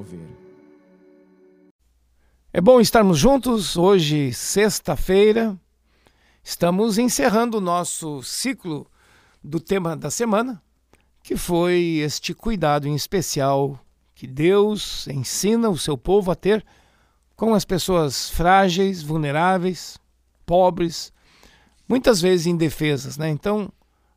[0.00, 0.20] Mover.
[2.54, 5.60] É bom estarmos juntos hoje, sexta-feira.
[6.42, 8.90] Estamos encerrando o nosso ciclo
[9.44, 10.62] do tema da semana,
[11.22, 13.78] que foi este cuidado em especial
[14.14, 16.64] que Deus ensina o seu povo a ter
[17.36, 19.98] com as pessoas frágeis, vulneráveis,
[20.46, 21.12] pobres,
[21.86, 23.28] muitas vezes indefesas, né?
[23.28, 23.70] Então,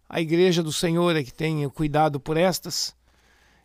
[0.08, 2.96] a igreja do Senhor é que tem o cuidado por estas.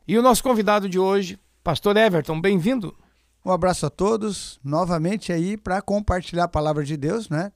[0.07, 2.97] E o nosso convidado de hoje, pastor Everton, bem-vindo.
[3.45, 7.53] Um abraço a todos, novamente aí para compartilhar a palavra de Deus, né?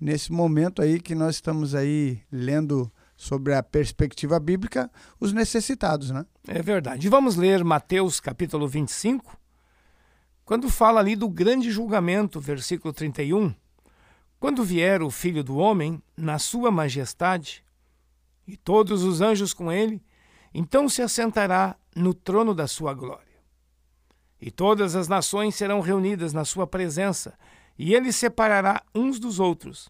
[0.00, 6.26] Nesse momento aí que nós estamos aí lendo sobre a perspectiva bíblica, os necessitados, né?
[6.48, 7.08] É verdade.
[7.08, 9.38] Vamos ler Mateus capítulo 25,
[10.44, 13.54] quando fala ali do grande julgamento, versículo 31.
[14.40, 17.62] Quando vier o Filho do Homem, na sua majestade,
[18.44, 20.02] e todos os anjos com ele,
[20.52, 23.31] então se assentará no trono da sua glória.
[24.44, 27.38] E todas as nações serão reunidas na sua presença,
[27.78, 29.88] e ele separará uns dos outros,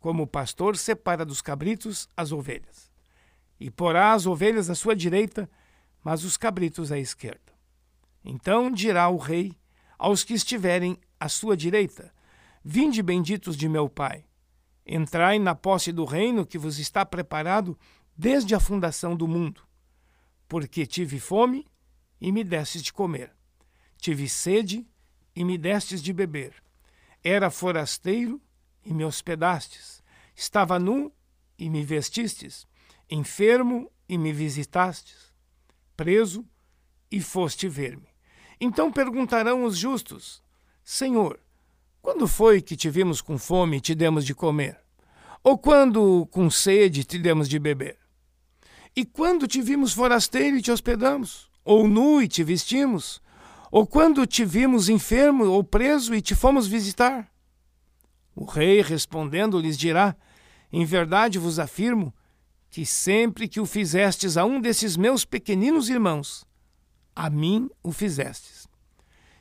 [0.00, 2.90] como o pastor separa dos cabritos as ovelhas.
[3.60, 5.48] E porá as ovelhas à sua direita,
[6.02, 7.52] mas os cabritos à esquerda.
[8.24, 9.56] Então dirá o rei
[9.96, 12.12] aos que estiverem à sua direita:
[12.64, 14.24] Vinde benditos de meu Pai,
[14.84, 17.78] entrai na posse do reino que vos está preparado
[18.16, 19.62] desde a fundação do mundo.
[20.48, 21.64] Porque tive fome
[22.20, 23.32] e me destes de comer,
[24.02, 24.84] tive sede
[25.34, 26.52] e me destes de beber,
[27.22, 28.42] era forasteiro
[28.84, 30.02] e me hospedastes,
[30.34, 31.12] estava nu
[31.56, 32.66] e me vestistes,
[33.08, 35.32] enfermo e me visitastes,
[35.96, 36.44] preso
[37.12, 38.08] e foste ver-me.
[38.60, 40.42] Então perguntarão os justos:
[40.82, 41.38] Senhor,
[42.00, 44.80] quando foi que te vimos com fome e te demos de comer?
[45.44, 47.98] Ou quando com sede te demos de beber?
[48.96, 51.48] E quando te vimos forasteiro e te hospedamos?
[51.64, 53.22] Ou nu e te vestimos?
[53.72, 57.26] Ou quando te vimos enfermo ou preso e te fomos visitar?
[58.36, 60.14] O rei respondendo lhes dirá:
[60.70, 62.14] Em verdade vos afirmo
[62.68, 66.46] que sempre que o fizestes a um desses meus pequeninos irmãos,
[67.16, 68.68] a mim o fizestes.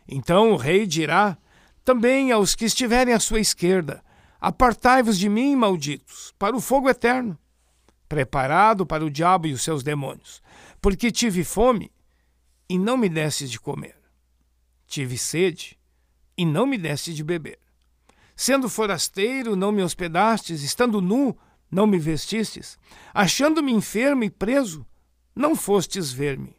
[0.08, 1.38] Então o rei dirá
[1.84, 4.02] também aos que estiverem à sua esquerda:
[4.40, 7.38] Apartai-vos de mim, malditos, para o fogo eterno
[8.12, 10.44] preparado para o diabo e os seus demônios.
[10.82, 11.90] Porque tive fome
[12.68, 14.01] e não me destes de comer.
[14.92, 15.80] Tive sede
[16.38, 17.58] e não me deste de beber.
[18.36, 21.34] Sendo forasteiro, não me hospedastes, estando nu,
[21.72, 22.78] não me vestistes,
[23.14, 24.86] achando-me enfermo e preso,
[25.34, 26.58] não fostes ver-me.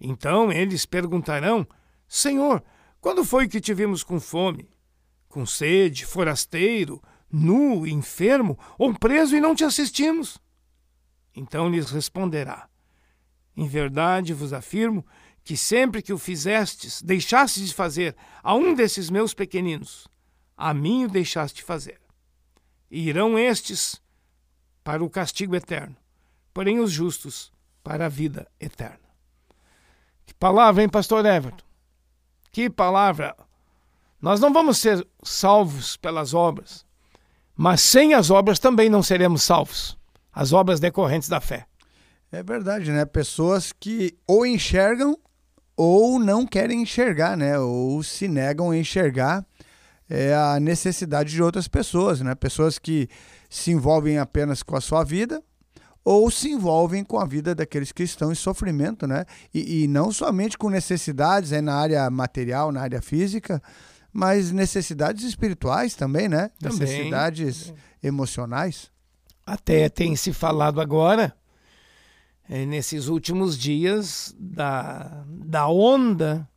[0.00, 1.64] Então eles perguntarão:
[2.08, 2.60] Senhor,
[3.00, 4.68] quando foi que te vimos com fome,
[5.28, 7.00] com sede, forasteiro,
[7.30, 10.40] nu, enfermo ou preso e não te assistimos?
[11.32, 12.68] Então lhes responderá:
[13.56, 15.06] Em verdade vos afirmo
[15.48, 20.06] que sempre que o fizestes, deixastes de fazer a um desses meus pequeninos,
[20.54, 21.98] a mim o deixaste fazer.
[22.90, 23.98] E irão estes
[24.84, 25.96] para o castigo eterno,
[26.52, 27.50] porém os justos
[27.82, 29.00] para a vida eterna.
[30.26, 31.64] Que palavra, hein, pastor Everton?
[32.52, 33.34] Que palavra!
[34.20, 36.84] Nós não vamos ser salvos pelas obras,
[37.56, 39.96] mas sem as obras também não seremos salvos
[40.30, 41.66] as obras decorrentes da fé.
[42.30, 43.06] É verdade, né?
[43.06, 45.18] Pessoas que ou enxergam
[45.78, 47.56] ou não querem enxergar, né?
[47.56, 49.46] Ou se negam a enxergar
[50.10, 52.34] é, a necessidade de outras pessoas, né?
[52.34, 53.08] Pessoas que
[53.48, 55.40] se envolvem apenas com a sua vida
[56.04, 59.24] ou se envolvem com a vida daqueles que estão em sofrimento, né?
[59.54, 63.62] E, e não somente com necessidades aí na área material, na área física,
[64.12, 66.50] mas necessidades espirituais também, né?
[66.60, 66.78] Também.
[66.80, 67.72] Necessidades
[68.02, 68.90] emocionais.
[69.46, 71.32] Até tem se falado agora, é,
[72.48, 76.48] nesses últimos dias, da, da onda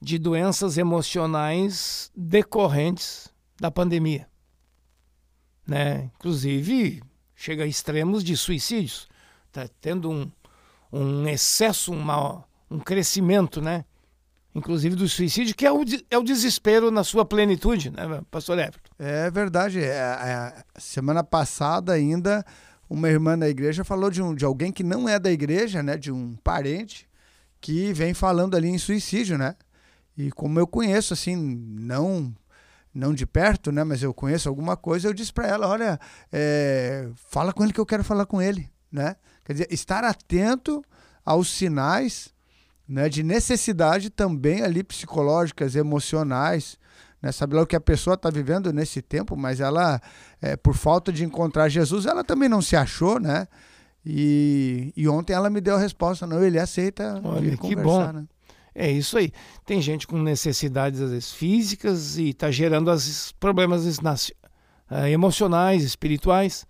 [0.00, 4.28] de doenças emocionais decorrentes da pandemia.
[5.66, 6.10] Né?
[6.16, 7.02] Inclusive,
[7.34, 9.08] chega a extremos de suicídios.
[9.48, 10.30] Está tendo um,
[10.92, 13.84] um excesso, uma, um crescimento, né?
[14.56, 18.90] inclusive do suicídio, que é o, é o desespero na sua plenitude, né, pastor Everton?
[18.98, 19.80] É verdade.
[19.80, 22.42] É, é, semana passada ainda,
[22.88, 25.96] uma irmã da igreja falou de, um, de alguém que não é da igreja, né,
[25.96, 27.08] de um parente,
[27.60, 29.56] que vem falando ali em suicídio, né?
[30.16, 32.34] E como eu conheço, assim, não
[32.94, 36.00] não de perto, né, mas eu conheço alguma coisa, eu disse para ela, olha,
[36.32, 39.16] é, fala com ele que eu quero falar com ele, né?
[39.44, 40.82] Quer dizer, estar atento
[41.22, 42.34] aos sinais
[42.88, 46.78] né, de necessidade também ali psicológicas, emocionais,
[47.26, 50.00] né, sabe lá o que a pessoa está vivendo nesse tempo, mas ela,
[50.40, 53.48] é, por falta de encontrar Jesus, ela também não se achou, né?
[54.04, 58.12] E, e ontem ela me deu a resposta, não, ele aceita Olha, que bom.
[58.12, 58.24] Né?
[58.72, 59.32] É isso aí.
[59.64, 66.64] Tem gente com necessidades às vezes, físicas e está gerando as problemas uh, emocionais, espirituais.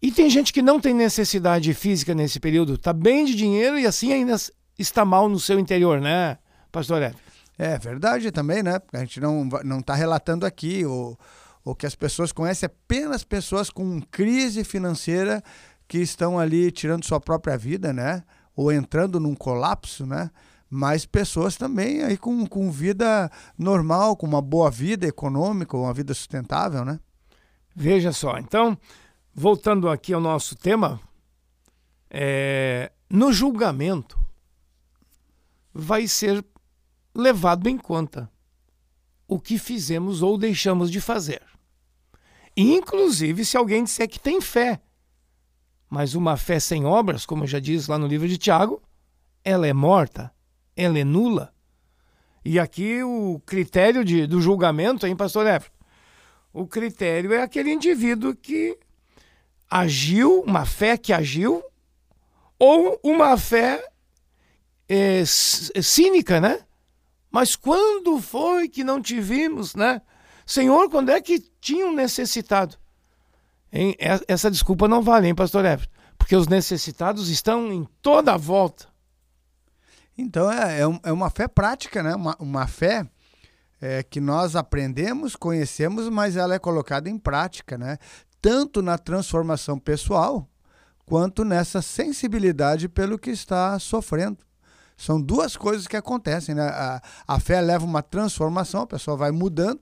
[0.00, 3.86] E tem gente que não tem necessidade física nesse período, está bem de dinheiro e
[3.86, 4.34] assim ainda
[4.78, 6.38] está mal no seu interior, né,
[6.72, 7.16] pastor Ed?
[7.58, 8.80] É verdade também, né?
[8.92, 11.18] A gente não não está relatando aqui o,
[11.64, 15.42] o que as pessoas conhecem apenas pessoas com crise financeira
[15.88, 18.22] que estão ali tirando sua própria vida, né?
[18.54, 20.30] Ou entrando num colapso, né?
[20.70, 26.14] Mas pessoas também aí com, com vida normal, com uma boa vida econômica, uma vida
[26.14, 27.00] sustentável, né?
[27.74, 28.78] Veja só, então,
[29.34, 31.00] voltando aqui ao nosso tema,
[32.10, 34.18] é, no julgamento
[35.72, 36.44] vai ser
[37.18, 38.30] levado em conta
[39.26, 41.42] o que fizemos ou deixamos de fazer.
[42.56, 44.80] Inclusive se alguém disser que tem fé,
[45.90, 48.80] mas uma fé sem obras, como já diz lá no livro de Tiago,
[49.44, 50.32] ela é morta,
[50.76, 51.52] ela é nula.
[52.44, 55.76] E aqui o critério de, do julgamento, hein, pastor Everton?
[56.52, 58.78] O critério é aquele indivíduo que
[59.68, 61.62] agiu, uma fé que agiu,
[62.58, 63.86] ou uma fé
[64.88, 66.60] é, cínica, né?
[67.30, 70.00] Mas quando foi que não te vimos, né?
[70.46, 72.76] Senhor, quando é que tinham necessitado?
[73.72, 73.94] Hein?
[74.26, 75.92] Essa desculpa não vale, hein, pastor Everton?
[76.16, 78.86] Porque os necessitados estão em toda a volta.
[80.16, 82.14] Então é, é, é uma fé prática, né?
[82.14, 83.06] Uma, uma fé
[83.80, 87.98] é, que nós aprendemos, conhecemos, mas ela é colocada em prática, né?
[88.40, 90.48] Tanto na transformação pessoal,
[91.04, 94.47] quanto nessa sensibilidade pelo que está sofrendo.
[94.98, 96.66] São duas coisas que acontecem, né?
[96.68, 99.80] A, a fé leva uma transformação, a pessoa vai mudando,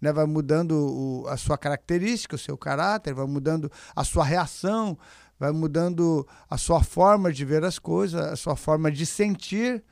[0.00, 4.96] né, vai mudando o, a sua característica, o seu caráter, vai mudando a sua reação,
[5.40, 9.82] vai mudando a sua forma de ver as coisas, a sua forma de sentir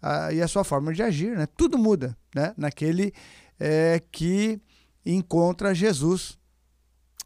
[0.00, 1.36] a, e a sua forma de agir.
[1.36, 1.48] Né?
[1.56, 2.54] Tudo muda né?
[2.56, 3.12] naquele
[3.58, 4.60] é, que
[5.04, 6.38] encontra Jesus.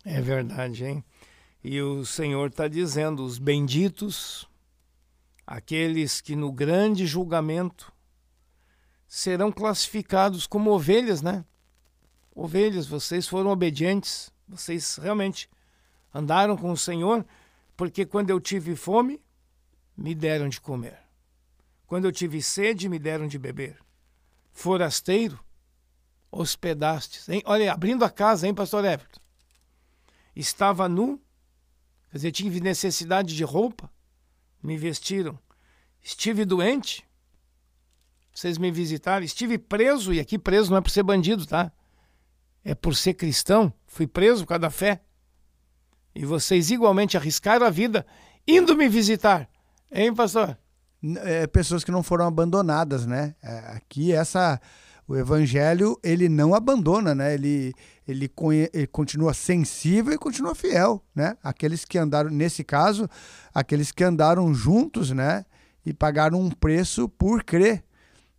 [0.02, 1.04] É verdade, hein?
[1.62, 4.48] E o Senhor está dizendo: os benditos,
[5.46, 7.92] aqueles que no grande julgamento
[9.06, 11.44] serão classificados como ovelhas, né?
[12.36, 15.48] ovelhas, vocês foram obedientes, vocês realmente
[16.12, 17.24] andaram com o Senhor,
[17.74, 19.20] porque quando eu tive fome,
[19.96, 20.98] me deram de comer.
[21.86, 23.78] Quando eu tive sede, me deram de beber.
[24.52, 25.40] Forasteiro,
[26.30, 27.28] hospedastes.
[27.28, 27.42] Hein?
[27.46, 29.20] Olha, abrindo a casa, hein, pastor Everton?
[30.34, 31.18] Estava nu,
[32.10, 33.90] quer dizer, tive necessidade de roupa,
[34.66, 35.38] me vestiram.
[36.02, 37.06] Estive doente,
[38.34, 39.24] vocês me visitaram.
[39.24, 41.72] Estive preso, e aqui preso não é por ser bandido, tá?
[42.66, 45.00] é por ser cristão, fui preso por causa da fé.
[46.12, 48.04] E vocês igualmente arriscaram a vida
[48.46, 49.48] indo me visitar.
[49.90, 50.58] Hein, pastor?
[51.18, 53.36] É, pessoas que não foram abandonadas, né?
[53.40, 54.60] É, aqui essa
[55.06, 57.34] o evangelho ele não abandona, né?
[57.34, 57.72] Ele,
[58.06, 58.30] ele,
[58.72, 61.36] ele, continua sensível e continua fiel, né?
[61.42, 63.08] Aqueles que andaram nesse caso,
[63.52, 65.44] aqueles que andaram juntos, né?
[65.84, 67.84] E pagaram um preço por crer.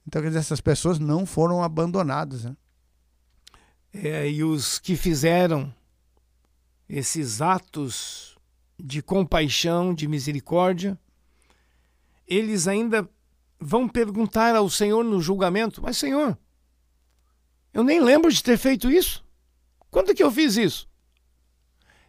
[0.05, 2.55] Então, quer dizer, essas pessoas não foram abandonadas, né?
[4.03, 5.73] é, e os que fizeram
[6.87, 8.37] esses atos
[8.79, 10.97] de compaixão, de misericórdia,
[12.27, 13.09] eles ainda
[13.59, 16.37] vão perguntar ao Senhor no julgamento: Mas, Senhor,
[17.73, 19.25] eu nem lembro de ter feito isso.
[19.91, 20.87] Quando que eu fiz isso?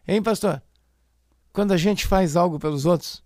[0.07, 0.63] Hein, pastor?
[1.53, 3.23] Quando a gente faz algo pelos outros,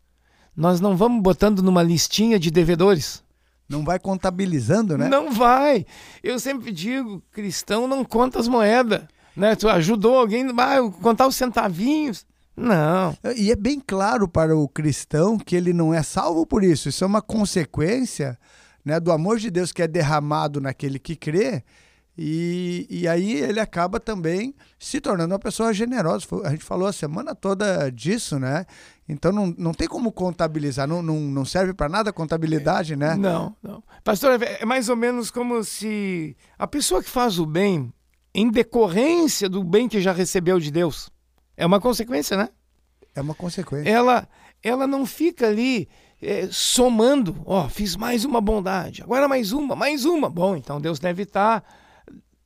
[0.56, 3.22] nós não vamos botando numa listinha de devedores.
[3.68, 5.08] Não vai contabilizando, né?
[5.08, 5.86] Não vai.
[6.22, 9.02] Eu sempre digo, cristão não conta as moedas.
[9.36, 9.54] Né?
[9.56, 12.26] Tu ajudou alguém, vai contar os centavinhos.
[12.54, 13.16] Não.
[13.36, 16.88] E é bem claro para o cristão que ele não é salvo por isso.
[16.88, 18.38] Isso é uma consequência
[18.84, 21.64] né, do amor de Deus que é derramado naquele que crê.
[22.16, 26.26] E, e aí ele acaba também se tornando uma pessoa generosa.
[26.44, 28.66] A gente falou a semana toda disso, né?
[29.08, 33.14] Então não, não tem como contabilizar, não, não, não serve para nada a contabilidade, né?
[33.14, 33.82] Não, não.
[34.04, 37.92] Pastor, é mais ou menos como se a pessoa que faz o bem,
[38.34, 41.10] em decorrência do bem que já recebeu de Deus,
[41.56, 42.48] é uma consequência, né?
[43.14, 43.88] É uma consequência.
[43.88, 44.28] Ela,
[44.62, 45.88] ela não fica ali
[46.20, 50.30] é, somando, ó, oh, fiz mais uma bondade, agora mais uma, mais uma.
[50.30, 51.66] Bom, então Deus deve estar tá,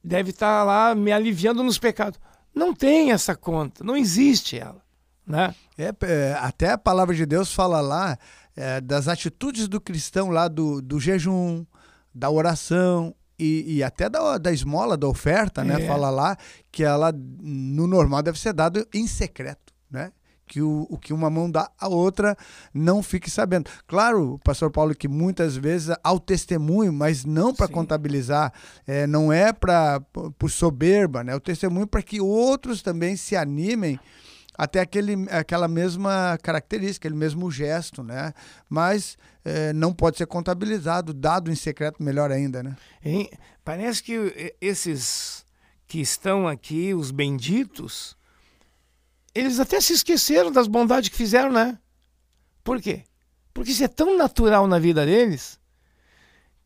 [0.06, 2.18] deve estar tá lá me aliviando nos pecados.
[2.54, 4.80] Não tem essa conta, não existe ela.
[5.26, 5.52] Né?
[5.76, 8.16] É, é, até a palavra de Deus fala lá
[8.54, 11.66] é, das atitudes do cristão lá do, do jejum,
[12.14, 15.82] da oração e, e até da, da esmola, da oferta, né?
[15.82, 15.86] É.
[15.86, 16.38] Fala lá
[16.70, 20.12] que ela no normal deve ser dado em secreto, né?
[20.46, 22.36] Que o, o que uma mão dá, a outra
[22.72, 23.70] não fique sabendo.
[23.86, 28.52] Claro, pastor Paulo, que muitas vezes ao testemunho, mas não para contabilizar,
[28.86, 30.00] é, não é para
[30.38, 31.34] por soberba, né?
[31.34, 33.98] O testemunho para que outros também se animem
[34.56, 38.32] até aquele, aquela mesma característica, aquele mesmo gesto, né?
[38.68, 42.76] Mas é, não pode ser contabilizado, dado em secreto, melhor ainda, né?
[43.04, 43.30] Hein?
[43.64, 45.44] Parece que esses
[45.86, 48.16] que estão aqui, os benditos,
[49.36, 51.78] eles até se esqueceram das bondades que fizeram, né?
[52.64, 53.04] Por quê?
[53.52, 55.60] Porque isso é tão natural na vida deles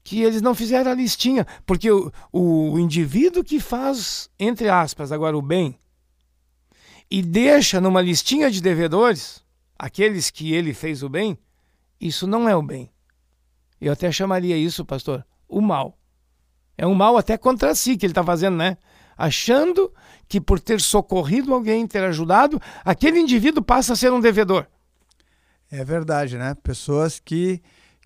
[0.02, 1.46] que eles não fizeram a listinha.
[1.66, 5.78] Porque o, o indivíduo que faz, entre aspas, agora o bem,
[7.10, 9.42] e deixa numa listinha de devedores
[9.78, 11.36] aqueles que ele fez o bem,
[12.00, 12.90] isso não é o bem.
[13.80, 15.98] Eu até chamaria isso, pastor, o mal.
[16.78, 18.78] É um mal até contra si que ele está fazendo, né?
[19.16, 19.92] Achando
[20.30, 24.64] que por ter socorrido alguém, ter ajudado, aquele indivíduo passa a ser um devedor.
[25.68, 26.54] É verdade, né?
[26.62, 27.60] Pessoas que.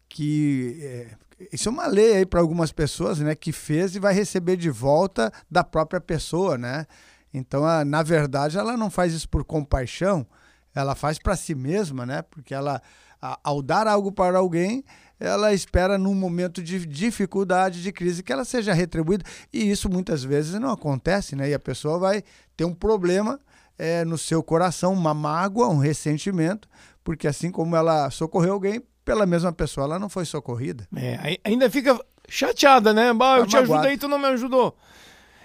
[0.09, 1.09] que é,
[1.53, 3.35] isso é uma lei aí para algumas pessoas, né?
[3.35, 6.87] Que fez e vai receber de volta da própria pessoa, né?
[7.33, 10.27] Então, a, na verdade, ela não faz isso por compaixão,
[10.75, 12.23] ela faz para si mesma, né?
[12.23, 12.81] Porque ela,
[13.21, 14.83] a, ao dar algo para alguém,
[15.19, 19.25] ela espera num momento de dificuldade, de crise, que ela seja retribuída.
[19.53, 21.51] E isso muitas vezes não acontece, né?
[21.51, 22.23] E a pessoa vai
[22.57, 23.41] ter um problema
[23.79, 26.69] é, no seu coração, uma mágoa, um ressentimento,
[27.03, 30.87] porque assim como ela socorreu alguém, pela mesma pessoa ela não foi socorrida.
[30.97, 33.13] É, ainda fica chateada, né?
[33.13, 33.75] Bah, eu tá te magoado.
[33.75, 34.77] ajudei e tu não me ajudou.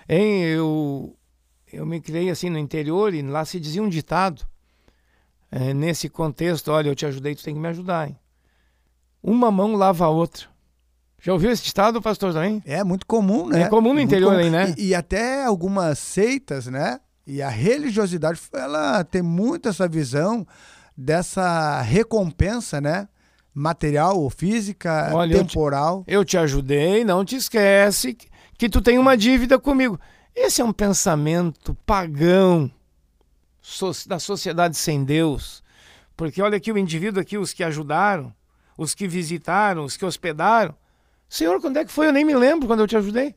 [0.07, 1.15] Hein, eu
[1.71, 4.45] eu me criei assim no interior e lá se dizia um ditado.
[5.51, 8.07] É, nesse contexto, olha, eu te ajudei, tu tem que me ajudar.
[8.07, 8.17] Hein?
[9.21, 10.47] Uma mão lava a outra.
[11.21, 12.63] Já ouviu esse ditado, pastor, também?
[12.65, 13.63] É muito comum, né?
[13.63, 14.43] É comum no interior comum.
[14.43, 14.73] aí, né?
[14.77, 16.99] E, e, até algumas seitas, né?
[17.27, 20.47] E a religiosidade, ela tem muito essa visão
[20.95, 23.07] dessa recompensa, né?
[23.53, 25.99] Material ou física, Olha, temporal.
[25.99, 28.17] Eu te, eu te ajudei, não te esquece
[28.57, 29.99] que tu tem uma dívida comigo.
[30.35, 32.71] Esse é um pensamento pagão
[34.07, 35.63] da sociedade sem Deus.
[36.15, 38.33] Porque olha aqui o indivíduo aqui, os que ajudaram,
[38.79, 40.73] os que visitaram, os que hospedaram.
[41.27, 42.07] Senhor, quando é que foi?
[42.07, 43.35] Eu nem me lembro quando eu te ajudei.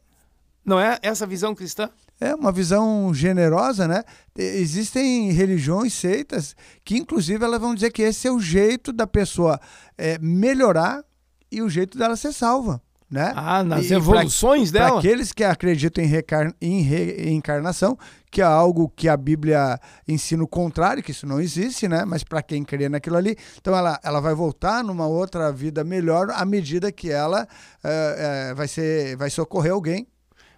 [0.65, 1.91] Não é essa visão cristã?
[2.21, 4.05] É uma visão generosa, né?
[4.39, 9.61] Existem religiões, seitas, que inclusive elas vão dizer que esse é o jeito da pessoa
[9.99, 11.05] é, melhorar
[11.51, 12.81] e o jeito dela ser salva
[13.13, 13.31] né?
[13.37, 14.91] Ah, nas e, evoluções pra, dela?
[14.93, 17.99] Para aqueles que acreditam em, recar, em reencarnação,
[18.31, 19.79] que é algo que a Bíblia
[20.09, 22.07] ensina o contrário, que isso não existe, né?
[22.07, 26.31] Mas para quem crê naquilo ali, então ela, ela vai voltar numa outra vida melhor
[26.31, 27.47] à medida que ela
[27.85, 30.09] é, é, vai, ser, vai socorrer alguém.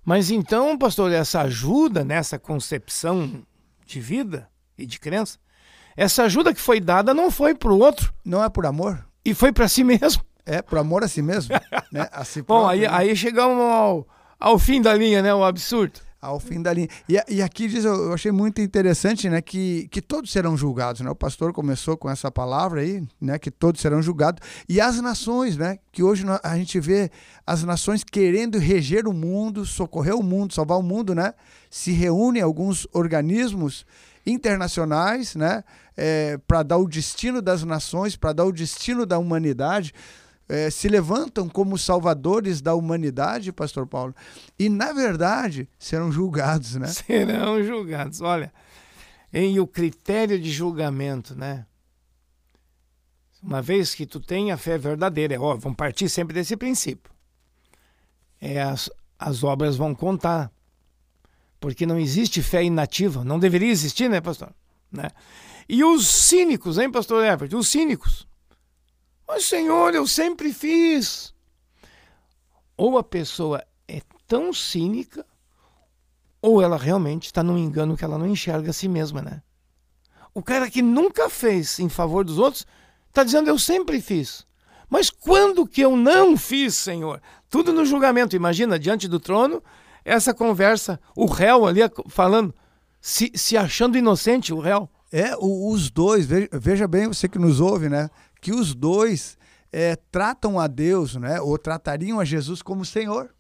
[0.04, 3.42] Mas então, pastor, essa ajuda nessa concepção
[3.84, 5.38] de vida e de crença,
[5.96, 8.14] essa ajuda que foi dada não foi para o outro.
[8.25, 9.04] Não é por amor.
[9.25, 10.23] E foi para si mesmo.
[10.46, 11.54] É, por amor a si mesmo.
[11.90, 12.08] né?
[12.12, 12.88] a si Bom, aí, né?
[12.90, 14.06] aí chegamos ao,
[14.38, 15.34] ao fim da linha, né?
[15.34, 16.00] O absurdo.
[16.20, 16.88] Ao fim da linha.
[17.06, 19.42] E, e aqui diz, eu achei muito interessante, né?
[19.42, 21.10] Que, que todos serão julgados, né?
[21.10, 23.38] O pastor começou com essa palavra aí, né?
[23.38, 24.40] Que todos serão julgados.
[24.66, 25.78] E as nações, né?
[25.92, 27.10] Que hoje a gente vê
[27.46, 31.34] as nações querendo reger o mundo, socorrer o mundo, salvar o mundo, né?
[31.70, 33.84] Se reúnem alguns organismos
[34.26, 35.62] internacionais, né?
[35.94, 39.92] É, para dar o destino das nações, para dar o destino da humanidade
[40.48, 44.14] é, se levantam como salvadores da humanidade, Pastor Paulo,
[44.58, 46.86] e na verdade serão julgados, né?
[46.92, 48.20] Serão julgados.
[48.20, 48.52] Olha,
[49.32, 51.66] em o critério de julgamento, né?
[53.42, 57.12] Uma vez que tu tem a fé verdadeira, é ó, vamos partir sempre desse princípio.
[58.40, 60.50] É, as, as obras vão contar.
[61.60, 63.24] Porque não existe fé inativa.
[63.24, 64.50] Não deveria existir, né, pastor?
[64.90, 65.10] Né?
[65.68, 67.54] E os cínicos, hein, pastor Everett?
[67.54, 68.26] Os cínicos
[69.26, 71.34] mas, Senhor, eu sempre fiz.
[72.76, 75.24] Ou a pessoa é tão cínica,
[76.42, 79.42] ou ela realmente está num engano que ela não enxerga a si mesma, né?
[80.34, 82.66] O cara que nunca fez em favor dos outros
[83.08, 84.44] está dizendo eu sempre fiz.
[84.90, 87.22] Mas quando que eu não fiz, Senhor?
[87.48, 88.36] Tudo no julgamento.
[88.36, 89.62] Imagina, diante do trono,
[90.04, 92.54] essa conversa, o réu ali falando,
[93.00, 94.88] se, se achando inocente, o réu.
[95.12, 98.10] É, os dois, veja, veja bem, você que nos ouve, né?
[98.44, 99.38] Que os dois
[99.72, 103.34] é, tratam a Deus, né, ou tratariam a Jesus como Senhor.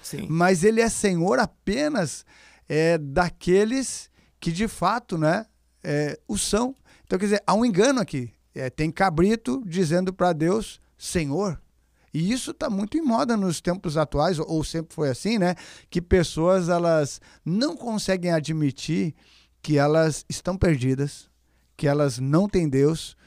[0.00, 0.28] Sim.
[0.30, 2.24] Mas ele é Senhor apenas
[2.68, 5.44] é, daqueles que de fato né,
[5.82, 6.72] é, o são.
[7.04, 8.32] Então, quer dizer, há um engano aqui.
[8.54, 11.60] É, tem cabrito dizendo para Deus Senhor.
[12.14, 15.56] E isso está muito em moda nos tempos atuais, ou sempre foi assim, né?
[15.90, 19.16] Que pessoas elas não conseguem admitir
[19.60, 21.28] que elas estão perdidas,
[21.76, 23.17] que elas não têm Deus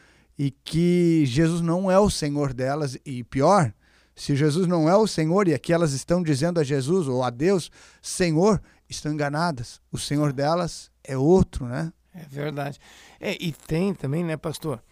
[0.41, 2.98] e que Jesus não é o Senhor delas.
[3.05, 3.71] E pior,
[4.15, 7.29] se Jesus não é o Senhor e aqui elas estão dizendo a Jesus ou a
[7.29, 7.69] Deus,
[8.01, 9.79] Senhor, estão enganadas.
[9.91, 11.93] O Senhor delas é outro, né?
[12.12, 12.79] É verdade.
[13.19, 14.83] É, e tem também, né, pastor?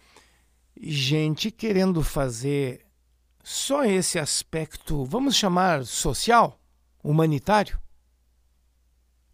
[0.80, 2.86] Gente querendo fazer
[3.42, 6.60] só esse aspecto, vamos chamar social,
[7.02, 7.76] humanitário,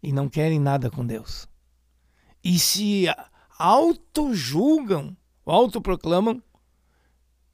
[0.01, 1.47] e não querem nada com Deus.
[2.43, 3.05] E se
[3.59, 5.15] auto-julgam,
[5.51, 6.41] autoproclamam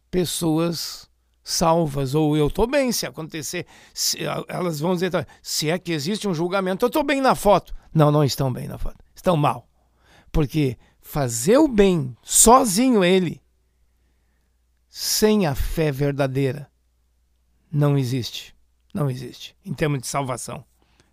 [0.09, 1.09] pessoas
[1.43, 6.27] salvas, ou eu estou bem, se acontecer, se, elas vão dizer, se é que existe
[6.27, 7.73] um julgamento, eu estou bem na foto.
[7.93, 9.67] Não, não estão bem na foto, estão mal.
[10.31, 13.41] Porque fazer o bem sozinho ele,
[14.87, 16.69] sem a fé verdadeira,
[17.71, 18.55] não existe.
[18.93, 20.63] Não existe, em termos de salvação.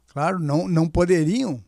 [0.08, 1.64] Claro, não, não poderiam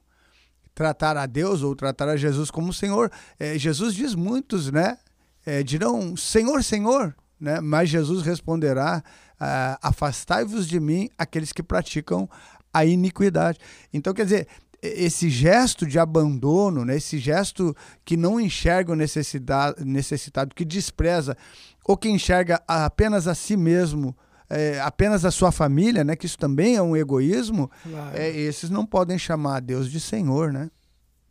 [0.75, 3.11] tratar a Deus ou tratar a Jesus como Senhor.
[3.39, 4.99] É, Jesus diz muitos, né?
[5.45, 7.61] É, dirão Senhor, Senhor, né?
[7.61, 9.03] Mas Jesus responderá:
[9.39, 12.29] ah, Afastai-vos de mim aqueles que praticam
[12.73, 13.59] a iniquidade.
[13.93, 14.49] Então, quer dizer,
[14.83, 16.97] esse gesto de abandono, né?
[16.97, 21.37] esse gesto que não enxerga o necessitado, que despreza,
[21.85, 24.17] ou que enxerga apenas a si mesmo,
[24.51, 26.17] é, apenas a sua família, né?
[26.17, 28.17] que isso também é um egoísmo, claro.
[28.17, 30.53] é, esses não podem chamar a Deus de Senhor.
[30.53, 30.69] Né?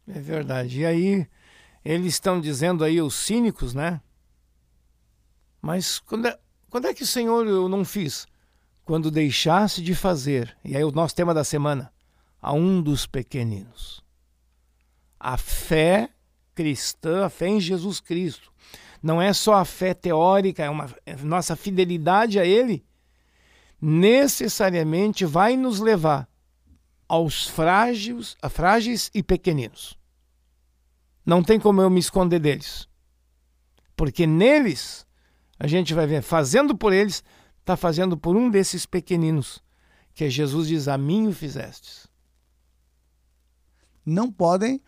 [0.07, 0.79] É verdade.
[0.79, 1.27] E aí,
[1.83, 4.01] eles estão dizendo aí, os cínicos, né?
[5.61, 8.27] Mas quando é, quando é que o Senhor eu não fiz?
[8.83, 11.91] Quando deixasse de fazer, e aí o nosso tema da semana,
[12.41, 14.03] a um dos pequeninos.
[15.19, 16.09] A fé
[16.55, 18.51] cristã, a fé em Jesus Cristo,
[19.01, 22.83] não é só a fé teórica, é uma é nossa fidelidade a Ele
[23.81, 26.29] necessariamente vai nos levar
[27.07, 29.97] aos frágeis, a frágeis e pequeninos.
[31.25, 32.87] Não tem como eu me esconder deles.
[33.95, 35.05] Porque neles
[35.59, 37.23] a gente vai ver, fazendo por eles,
[37.59, 39.63] está fazendo por um desses pequeninos,
[40.13, 42.07] que Jesus diz: A mim o fizestes.
[44.03, 44.81] Não podem,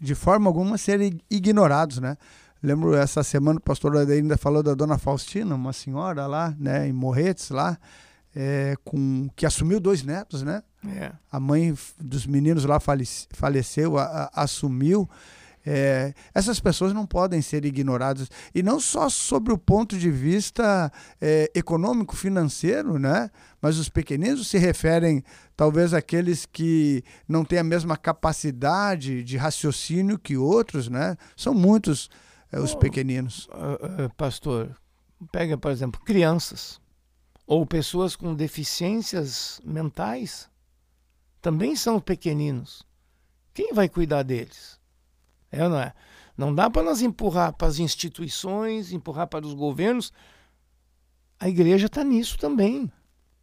[0.00, 2.16] de forma alguma, ser ignorados, né?
[2.62, 6.92] Lembro essa semana o pastor ainda falou da dona Faustina, uma senhora lá, né, em
[6.94, 7.78] Morretes, lá,
[8.34, 10.62] é, com, que assumiu dois netos, né?
[10.86, 11.12] É.
[11.30, 15.08] A mãe dos meninos lá faleceu, a, a, assumiu.
[15.66, 18.28] É, essas pessoas não podem ser ignoradas.
[18.54, 23.30] E não só sobre o ponto de vista é, econômico, financeiro, né?
[23.62, 25.24] mas os pequeninos se referem
[25.56, 30.88] talvez àqueles que não têm a mesma capacidade de raciocínio que outros.
[30.88, 31.16] Né?
[31.36, 32.10] São muitos
[32.52, 33.46] é, os pequeninos.
[33.46, 34.76] Uh, uh, pastor,
[35.32, 36.80] pega, por exemplo, crianças
[37.46, 40.48] ou pessoas com deficiências mentais.
[41.40, 42.86] Também são pequeninos.
[43.52, 44.78] Quem vai cuidar deles?
[45.54, 45.92] É, não é?
[46.36, 50.12] Não dá para nós empurrar para as instituições, empurrar para os governos.
[51.38, 52.90] A igreja está nisso também.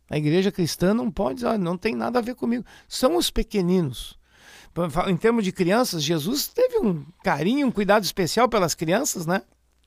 [0.10, 2.66] A igreja cristã não pode dizer, não tem nada a ver comigo.
[2.88, 4.20] São os pequeninos.
[5.08, 9.42] Em termos de crianças, Jesus teve um carinho, um cuidado especial pelas crianças, né?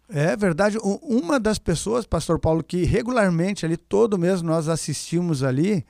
[0.09, 0.79] É verdade.
[0.83, 5.85] Uma das pessoas, Pastor Paulo, que regularmente ali, todo mês nós assistimos ali,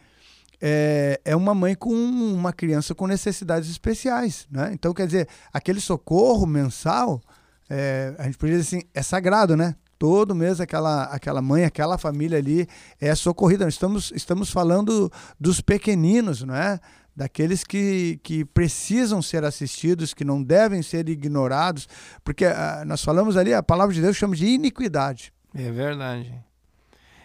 [0.67, 4.49] é, é uma mãe com uma criança com necessidades especiais.
[4.51, 4.71] Né?
[4.73, 7.21] Então, quer dizer, aquele socorro mensal,
[7.69, 9.77] é, a gente podia dizer assim, é sagrado, né?
[9.99, 12.67] Todo mês aquela, aquela mãe, aquela família ali
[12.99, 13.69] é socorrida.
[13.69, 16.81] Estamos, estamos falando dos pequeninos, não é?
[17.15, 21.87] daqueles que, que precisam ser assistidos, que não devem ser ignorados,
[22.25, 25.33] porque uh, nós falamos ali, a palavra de Deus chama de iniquidade.
[25.55, 26.35] É verdade.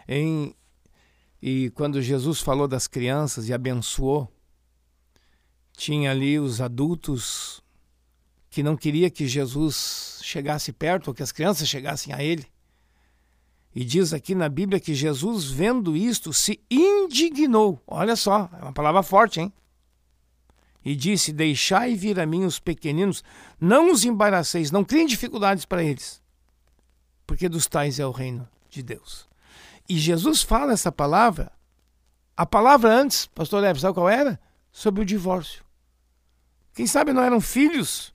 [0.07, 0.53] Em
[1.41, 4.31] e quando Jesus falou das crianças e abençoou,
[5.73, 7.63] tinha ali os adultos
[8.49, 12.45] que não queria que Jesus chegasse perto ou que as crianças chegassem a ele.
[13.73, 17.81] E diz aqui na Bíblia que Jesus, vendo isto, se indignou.
[17.87, 19.53] Olha só, é uma palavra forte, hein?
[20.83, 23.23] E disse: Deixai vir a mim os pequeninos,
[23.59, 26.21] não os embaraceis, não criem dificuldades para eles,
[27.27, 29.28] porque dos tais é o reino de Deus.
[29.89, 31.51] E Jesus fala essa palavra.
[32.37, 34.39] A palavra antes, pastor Leve, sabe qual era?
[34.71, 35.65] Sobre o divórcio.
[36.73, 38.13] Quem sabe não eram filhos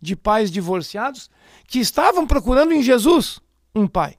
[0.00, 1.28] de pais divorciados
[1.66, 3.40] que estavam procurando em Jesus
[3.74, 4.16] um pai.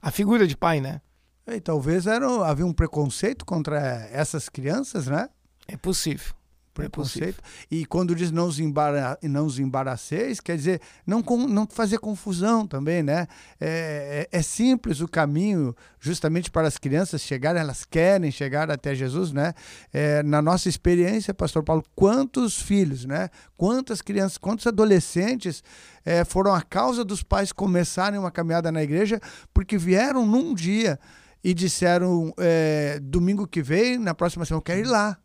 [0.00, 1.00] A figura de pai, né?
[1.46, 3.78] E talvez era, havia um preconceito contra
[4.12, 5.28] essas crianças, né?
[5.66, 6.34] É possível.
[6.72, 7.40] Preconceito.
[7.70, 11.66] É e quando diz não os, embara não os embaraceis, quer dizer, não, com, não
[11.66, 13.26] fazer confusão também, né?
[13.60, 18.94] É, é, é, simples o caminho justamente para as crianças chegarem, elas querem chegar até
[18.94, 19.54] Jesus, né?
[19.92, 23.28] É, na nossa experiência, pastor Paulo, quantos filhos, né?
[23.56, 25.62] Quantas crianças, quantos adolescentes
[26.04, 29.20] é, foram a causa dos pais começarem uma caminhada na igreja
[29.54, 30.98] porque vieram num dia
[31.44, 35.18] e disseram é, domingo que vem, na próxima semana, eu quero ir lá.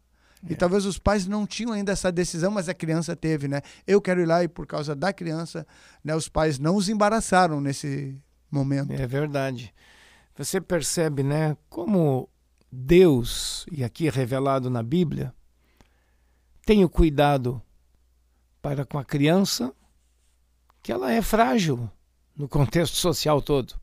[0.46, 0.54] É.
[0.54, 3.62] E talvez os pais não tinham ainda essa decisão, mas a criança teve, né?
[3.86, 5.66] Eu quero ir lá e por causa da criança,
[6.04, 8.16] né, os pais não os embaraçaram nesse
[8.52, 8.92] momento.
[8.94, 9.74] É verdade.
[10.36, 12.30] Você percebe, né, como
[12.72, 15.34] Deus, e aqui revelado na Bíblia,
[16.66, 17.62] tem o cuidado
[18.62, 19.74] para com a criança,
[20.84, 21.90] que ela é frágil
[22.36, 23.76] no contexto social todo.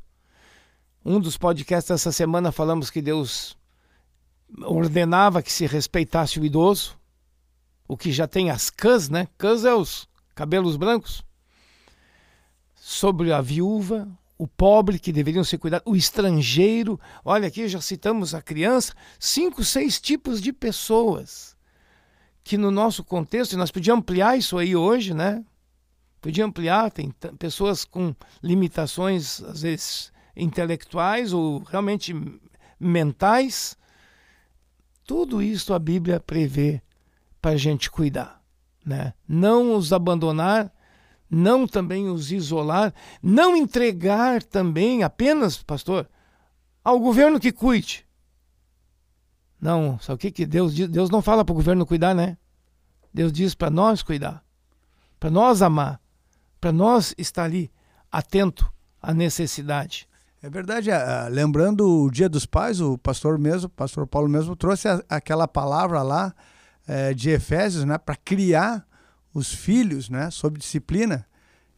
[1.04, 3.56] Um dos podcasts dessa semana falamos que Deus
[4.62, 6.98] ordenava que se respeitasse o idoso,
[7.86, 9.28] o que já tem as cãs, né?
[9.36, 11.22] Cãs é os cabelos brancos.
[12.74, 17.00] Sobre a viúva, o pobre que deveriam ser cuidados, o estrangeiro.
[17.24, 21.54] Olha aqui, já citamos a criança, cinco, seis tipos de pessoas
[22.42, 25.42] que no nosso contexto, e nós podíamos ampliar isso aí hoje, né?
[26.20, 32.14] Podia ampliar, tem pessoas com limitações, às vezes, intelectuais ou realmente
[32.78, 33.76] mentais.
[35.06, 36.82] Tudo isso a Bíblia prevê
[37.40, 38.42] para a gente cuidar.
[38.84, 39.12] Né?
[39.28, 40.72] Não os abandonar,
[41.30, 46.08] não também os isolar, não entregar também apenas, pastor,
[46.82, 48.06] ao governo que cuide.
[49.60, 50.88] Não, sabe o que, que Deus diz?
[50.88, 52.36] Deus não fala para o governo cuidar, né?
[53.12, 54.44] Deus diz para nós cuidar,
[55.18, 56.00] para nós amar,
[56.60, 57.70] para nós estar ali
[58.10, 60.08] atento à necessidade.
[60.44, 60.90] É verdade.
[61.30, 65.48] Lembrando o Dia dos Pais, o pastor mesmo, o pastor Paulo mesmo, trouxe a, aquela
[65.48, 66.34] palavra lá
[66.86, 68.86] é, de Efésios, né, para criar
[69.32, 71.26] os filhos, né, sob disciplina.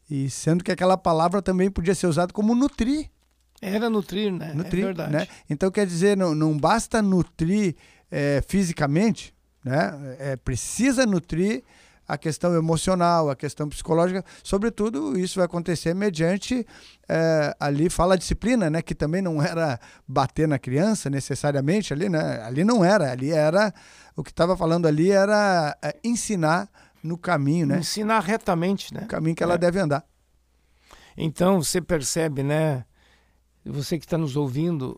[0.09, 3.09] E sendo que aquela palavra também podia ser usada como nutrir.
[3.61, 4.51] Era nutrir, né?
[4.53, 5.13] Nutrir, é verdade.
[5.13, 5.27] Né?
[5.49, 7.73] Então quer dizer, não, não basta nutrir
[8.11, 10.17] é, fisicamente, né?
[10.19, 11.63] É, precisa nutrir
[12.07, 16.65] a questão emocional, a questão psicológica, sobretudo isso vai acontecer mediante
[17.07, 22.41] é, ali fala disciplina, né, que também não era bater na criança necessariamente ali, né,
[22.43, 23.73] ali não era, ali era
[24.15, 26.69] o que estava falando ali era é, ensinar
[27.03, 29.57] no caminho, né, ensinar retamente, né, o caminho que ela é.
[29.57, 30.05] deve andar.
[31.17, 32.85] Então você percebe, né,
[33.65, 34.93] você que está nos ouvindo,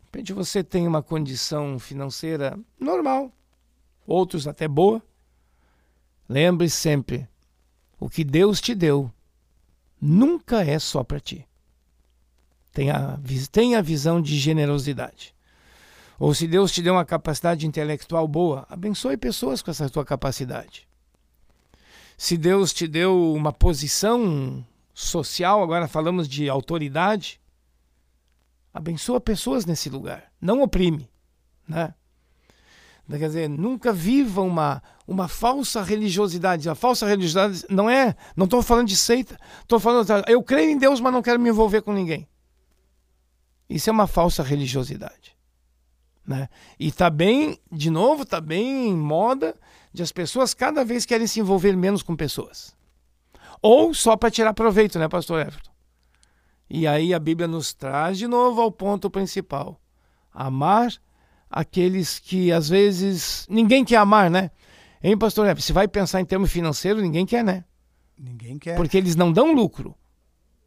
[0.00, 3.32] de repente você tem uma condição financeira normal,
[4.06, 5.02] outros até boa
[6.28, 7.28] Lembre sempre:
[7.98, 9.12] o que Deus te deu
[10.00, 11.46] nunca é só para ti.
[12.72, 13.18] Tenha,
[13.50, 15.34] tenha visão de generosidade.
[16.18, 20.88] Ou se Deus te deu uma capacidade intelectual boa, abençoe pessoas com essa tua capacidade.
[22.16, 27.38] Se Deus te deu uma posição social, agora falamos de autoridade,
[28.72, 31.10] abençoa pessoas nesse lugar, não oprime,
[31.68, 31.94] né?
[33.08, 36.68] Quer dizer, nunca viva uma, uma falsa religiosidade.
[36.68, 38.16] A falsa religiosidade não é.
[38.34, 39.38] Não estou falando de seita.
[39.62, 40.08] Estou falando.
[40.26, 42.28] Eu creio em Deus, mas não quero me envolver com ninguém.
[43.70, 45.36] Isso é uma falsa religiosidade.
[46.26, 46.48] Né?
[46.78, 49.54] E está bem, de novo, está bem em moda
[49.92, 52.74] de as pessoas cada vez querem se envolver menos com pessoas.
[53.62, 55.70] Ou só para tirar proveito, né, pastor Everton?
[56.68, 59.80] E aí a Bíblia nos traz de novo ao ponto principal:
[60.32, 60.92] amar
[61.56, 64.50] aqueles que às vezes ninguém quer amar, né?
[65.02, 65.58] Hein, pastor?
[65.58, 67.64] Se vai pensar em termos financeiros, ninguém quer, né?
[68.18, 68.76] Ninguém quer.
[68.76, 69.94] Porque eles não dão lucro.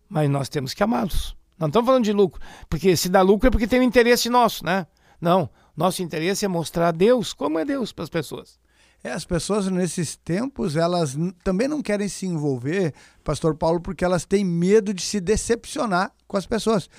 [0.10, 1.38] Mas nós temos que amá-los.
[1.60, 2.42] Não estamos falando de lucro.
[2.68, 4.88] Porque se dá lucro é porque tem um interesse nosso, né?
[5.22, 5.48] Não.
[5.78, 8.60] Nosso interesse é mostrar Deus como é Deus para as pessoas.
[9.04, 14.26] É, as pessoas nesses tempos, elas também não querem se envolver, pastor Paulo, porque elas
[14.26, 16.90] têm medo de se decepcionar com as pessoas.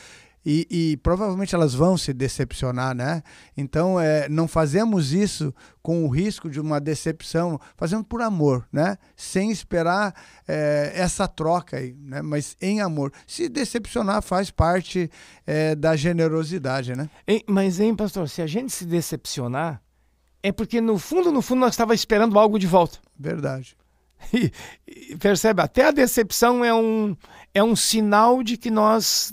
[0.44, 3.22] E, e, provavelmente elas vão se decepcionar, né?
[3.54, 8.96] Então, é, não fazemos isso com o risco de uma decepção, fazendo por amor, né?
[9.14, 10.14] Sem esperar
[10.48, 12.22] é, essa troca aí, né?
[12.22, 13.12] Mas em amor.
[13.26, 15.10] Se decepcionar faz parte
[15.46, 17.10] é, da generosidade, né?
[17.26, 19.82] Ei, mas, hein, pastor, se a gente se decepcionar,
[20.42, 22.98] é porque no fundo, no fundo, nós estávamos esperando algo de volta.
[23.18, 23.76] Verdade.
[24.34, 24.52] E,
[24.86, 27.16] e, percebe, até a decepção é um,
[27.54, 29.32] é um sinal de que nós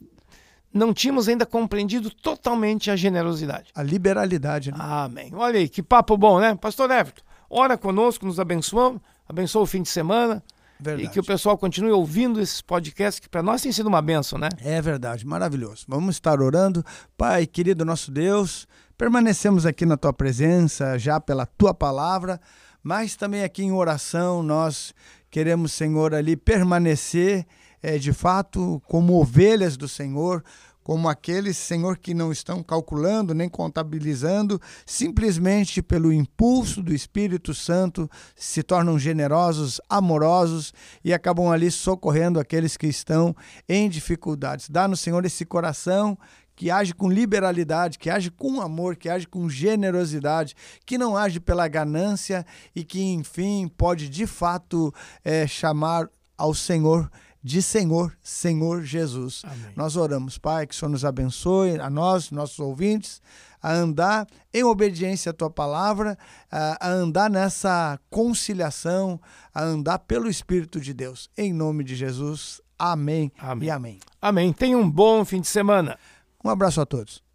[0.77, 3.71] não tínhamos ainda compreendido totalmente a generosidade.
[3.75, 4.71] A liberalidade.
[4.71, 4.77] Né?
[4.79, 5.31] Amém.
[5.33, 6.55] Olha aí, que papo bom, né?
[6.55, 10.43] Pastor Everton, ora conosco, nos abençoamos, abençoa o fim de semana.
[10.79, 11.07] Verdade.
[11.07, 14.37] E que o pessoal continue ouvindo esses podcasts, que para nós tem sido uma benção,
[14.37, 14.47] né?
[14.63, 15.85] É verdade, maravilhoso.
[15.87, 16.85] Vamos estar orando.
[17.17, 22.39] Pai, querido nosso Deus, permanecemos aqui na tua presença, já pela tua palavra
[22.87, 24.93] mas também aqui em oração nós
[25.29, 27.45] queremos, Senhor, ali permanecer
[27.83, 30.41] é, de fato como ovelhas do Senhor,
[30.87, 38.09] como aqueles, Senhor, que não estão calculando nem contabilizando, simplesmente pelo impulso do Espírito Santo
[38.37, 40.73] se tornam generosos, amorosos
[41.03, 43.35] e acabam ali socorrendo aqueles que estão
[43.67, 44.69] em dificuldades.
[44.69, 46.17] Dá no Senhor esse coração
[46.55, 51.41] que age com liberalidade, que age com amor, que age com generosidade, que não age
[51.41, 57.11] pela ganância e que, enfim, pode de fato é, chamar ao Senhor
[57.47, 59.41] de Senhor, Senhor Jesus.
[59.45, 59.71] Amém.
[59.73, 63.21] Nós oramos, Pai, que o Senhor nos abençoe, a nós, nossos ouvintes,
[63.63, 66.17] a andar em obediência à tua palavra,
[66.51, 69.19] a andar nessa conciliação,
[69.53, 71.29] a andar pelo Espírito de Deus.
[71.37, 72.61] Em nome de Jesus.
[72.77, 73.67] Amém, amém.
[73.67, 73.99] e amém.
[74.21, 74.53] Amém.
[74.53, 75.97] Tenha um bom fim de semana.
[76.43, 77.26] Um abraço a todos.